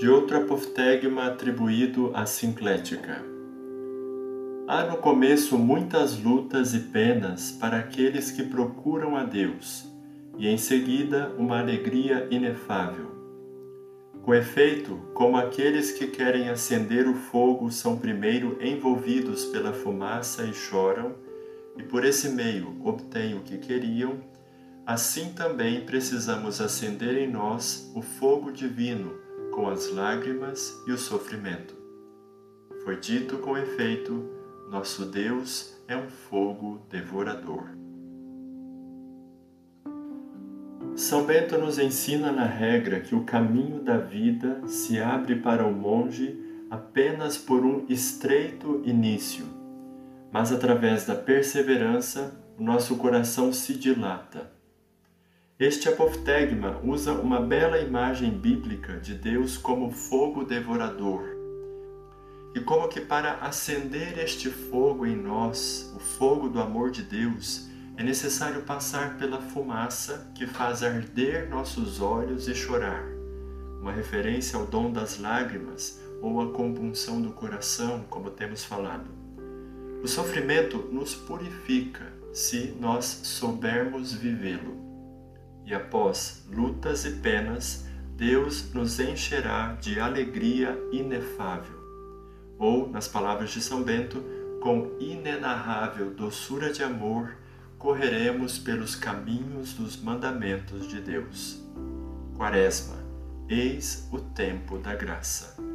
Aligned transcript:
de 0.00 0.08
outro 0.08 0.38
apoftegma 0.38 1.26
atribuído 1.26 2.10
à 2.14 2.24
Sinclética. 2.24 3.22
Há 4.66 4.84
no 4.84 4.96
começo 4.96 5.58
muitas 5.58 6.18
lutas 6.18 6.72
e 6.72 6.78
penas 6.78 7.52
para 7.52 7.76
aqueles 7.76 8.30
que 8.30 8.42
procuram 8.42 9.14
a 9.14 9.24
Deus, 9.24 9.86
e 10.38 10.48
em 10.48 10.56
seguida 10.56 11.30
uma 11.36 11.60
alegria 11.60 12.26
inefável. 12.30 13.10
Com 14.22 14.34
efeito, 14.34 14.98
como 15.12 15.36
aqueles 15.36 15.92
que 15.92 16.06
querem 16.06 16.48
acender 16.48 17.06
o 17.06 17.12
fogo 17.12 17.70
são 17.70 17.98
primeiro 17.98 18.56
envolvidos 18.58 19.44
pela 19.44 19.74
fumaça 19.74 20.44
e 20.44 20.54
choram, 20.54 21.14
e 21.76 21.82
por 21.82 22.06
esse 22.06 22.30
meio 22.30 22.74
obtêm 22.82 23.36
o 23.36 23.40
que 23.40 23.58
queriam, 23.58 24.14
assim 24.86 25.34
também 25.34 25.82
precisamos 25.82 26.58
acender 26.58 27.18
em 27.18 27.30
nós 27.30 27.92
o 27.94 28.00
fogo 28.00 28.50
divino 28.50 29.28
com 29.50 29.68
as 29.68 29.90
lágrimas 29.92 30.82
e 30.86 30.92
o 30.92 30.98
sofrimento. 30.98 31.74
Foi 32.84 32.96
dito 32.96 33.38
com 33.38 33.56
efeito: 33.56 34.28
nosso 34.70 35.04
Deus 35.06 35.76
é 35.88 35.96
um 35.96 36.08
fogo 36.08 36.80
devorador. 36.88 37.64
São 40.94 41.24
Bento 41.24 41.56
nos 41.56 41.78
ensina 41.78 42.30
na 42.30 42.44
regra 42.44 43.00
que 43.00 43.14
o 43.14 43.24
caminho 43.24 43.82
da 43.82 43.96
vida 43.96 44.66
se 44.66 44.98
abre 45.00 45.36
para 45.36 45.66
o 45.66 45.72
monge 45.72 46.38
apenas 46.70 47.36
por 47.36 47.64
um 47.64 47.86
estreito 47.88 48.82
início, 48.84 49.44
mas 50.32 50.52
através 50.52 51.06
da 51.06 51.14
perseverança 51.14 52.38
o 52.58 52.62
nosso 52.62 52.96
coração 52.96 53.52
se 53.52 53.74
dilata 53.74 54.59
este 55.60 55.90
apoftegma 55.90 56.80
usa 56.82 57.12
uma 57.12 57.38
bela 57.38 57.78
imagem 57.78 58.30
bíblica 58.30 58.96
de 58.96 59.14
Deus 59.14 59.58
como 59.58 59.90
fogo 59.90 60.42
devorador. 60.42 61.36
E 62.54 62.60
como 62.60 62.88
que 62.88 62.98
para 62.98 63.34
acender 63.34 64.18
este 64.18 64.48
fogo 64.48 65.04
em 65.04 65.14
nós, 65.14 65.92
o 65.94 66.00
fogo 66.00 66.48
do 66.48 66.62
amor 66.62 66.90
de 66.90 67.02
Deus, 67.02 67.68
é 67.98 68.02
necessário 68.02 68.62
passar 68.62 69.18
pela 69.18 69.38
fumaça 69.38 70.32
que 70.34 70.46
faz 70.46 70.82
arder 70.82 71.50
nossos 71.50 72.00
olhos 72.00 72.48
e 72.48 72.54
chorar. 72.54 73.04
Uma 73.82 73.92
referência 73.92 74.58
ao 74.58 74.64
dom 74.64 74.90
das 74.90 75.20
lágrimas 75.20 76.00
ou 76.22 76.40
a 76.40 76.54
compunção 76.54 77.20
do 77.20 77.32
coração, 77.32 78.06
como 78.08 78.30
temos 78.30 78.64
falado. 78.64 79.10
O 80.02 80.08
sofrimento 80.08 80.88
nos 80.90 81.14
purifica 81.14 82.10
se 82.32 82.74
nós 82.80 83.04
soubermos 83.04 84.14
vivê-lo 84.14 84.89
e 85.64 85.74
após 85.74 86.46
lutas 86.50 87.04
e 87.04 87.12
penas, 87.12 87.86
Deus 88.16 88.72
nos 88.74 89.00
encherá 89.00 89.76
de 89.80 89.98
alegria 89.98 90.78
inefável. 90.92 91.78
Ou, 92.58 92.88
nas 92.88 93.08
palavras 93.08 93.50
de 93.50 93.60
São 93.62 93.82
Bento, 93.82 94.22
com 94.60 94.96
inenarrável 95.00 96.10
doçura 96.10 96.72
de 96.72 96.82
amor, 96.82 97.36
correremos 97.78 98.58
pelos 98.58 98.94
caminhos 98.94 99.72
dos 99.72 99.96
mandamentos 99.96 100.86
de 100.86 101.00
Deus. 101.00 101.62
Quaresma, 102.36 102.98
eis 103.48 104.06
o 104.12 104.18
tempo 104.18 104.76
da 104.78 104.94
graça. 104.94 105.69